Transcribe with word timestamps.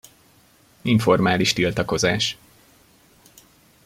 Informális 0.81 1.53
tiltakozás. 1.53 2.37